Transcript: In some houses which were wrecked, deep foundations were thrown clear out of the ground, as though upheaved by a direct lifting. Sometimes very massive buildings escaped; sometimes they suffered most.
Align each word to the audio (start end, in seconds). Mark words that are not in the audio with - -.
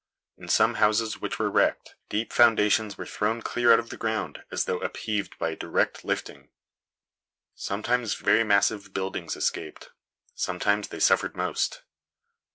In 0.35 0.47
some 0.47 0.73
houses 0.81 1.21
which 1.21 1.37
were 1.37 1.51
wrecked, 1.51 1.93
deep 2.09 2.33
foundations 2.33 2.97
were 2.97 3.05
thrown 3.05 3.43
clear 3.43 3.71
out 3.71 3.77
of 3.77 3.91
the 3.91 3.97
ground, 3.97 4.39
as 4.49 4.65
though 4.65 4.79
upheaved 4.79 5.37
by 5.37 5.49
a 5.51 5.55
direct 5.55 6.03
lifting. 6.03 6.49
Sometimes 7.53 8.15
very 8.15 8.43
massive 8.43 8.95
buildings 8.95 9.35
escaped; 9.35 9.91
sometimes 10.33 10.87
they 10.87 10.99
suffered 10.99 11.35
most. 11.35 11.83